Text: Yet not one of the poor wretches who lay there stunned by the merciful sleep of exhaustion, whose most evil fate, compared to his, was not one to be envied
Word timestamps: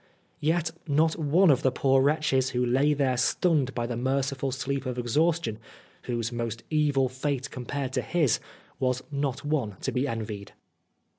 Yet 0.39 0.71
not 0.87 1.15
one 1.19 1.51
of 1.51 1.61
the 1.61 1.71
poor 1.71 2.01
wretches 2.01 2.49
who 2.49 2.65
lay 2.65 2.95
there 2.95 3.17
stunned 3.17 3.75
by 3.75 3.85
the 3.85 3.95
merciful 3.95 4.51
sleep 4.51 4.87
of 4.87 4.97
exhaustion, 4.97 5.59
whose 6.05 6.31
most 6.31 6.63
evil 6.71 7.07
fate, 7.07 7.51
compared 7.51 7.93
to 7.93 8.01
his, 8.01 8.39
was 8.79 9.03
not 9.11 9.45
one 9.45 9.75
to 9.81 9.91
be 9.91 10.07
envied 10.07 10.53